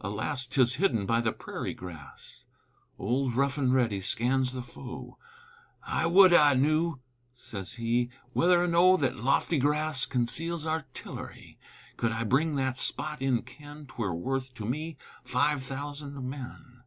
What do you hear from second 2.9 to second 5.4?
Old Rough and Ready scans the foe;